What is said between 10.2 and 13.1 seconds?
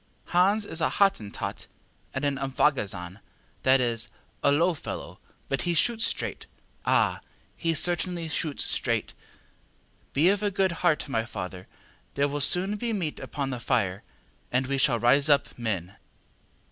of a good heart, my father, there will soon be